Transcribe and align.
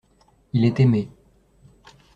Il 0.53 0.65
est 0.65 0.79
aimé. 0.79 1.11